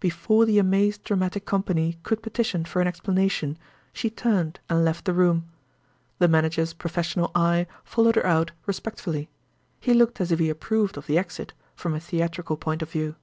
Before 0.00 0.46
the 0.46 0.58
amazed 0.58 1.04
dramatic 1.04 1.46
company 1.46 1.96
could 2.02 2.24
petition 2.24 2.64
for 2.64 2.82
an 2.82 2.88
explanation, 2.88 3.56
she 3.92 4.10
turned 4.10 4.58
and 4.68 4.84
left 4.84 5.04
the 5.04 5.14
room. 5.14 5.46
The 6.18 6.26
manager's 6.26 6.72
professional 6.72 7.30
eye 7.36 7.68
followed 7.84 8.16
her 8.16 8.26
out 8.26 8.50
respectfully—he 8.66 9.94
looked 9.94 10.20
as 10.20 10.32
if 10.32 10.40
he 10.40 10.50
approved 10.50 10.96
of 10.96 11.06
the 11.06 11.18
exit, 11.18 11.54
from 11.76 11.94
a 11.94 12.00
theatrical 12.00 12.56
point 12.56 12.82
of 12.82 12.90
view. 12.90 13.14